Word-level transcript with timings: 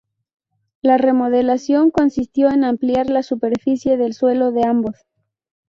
La 0.81 0.97
remodelación 0.97 1.91
consistió 1.91 2.49
en 2.49 2.63
ampliar 2.63 3.11
la 3.11 3.21
superficie 3.21 3.97
del 3.97 4.15
suelo 4.15 4.51
de 4.51 4.65
ambos. 4.65 4.95